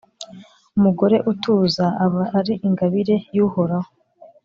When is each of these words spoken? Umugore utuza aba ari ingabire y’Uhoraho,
Umugore 0.77 1.17
utuza 1.31 1.85
aba 2.05 2.23
ari 2.39 2.53
ingabire 2.67 3.15
y’Uhoraho, 3.35 3.89